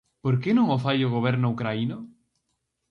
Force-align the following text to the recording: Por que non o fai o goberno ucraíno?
Por 0.23 0.35
que 0.41 0.51
non 0.57 0.67
o 0.75 0.77
fai 0.85 0.99
o 1.03 1.13
goberno 1.15 1.47
ucraíno? 1.55 1.97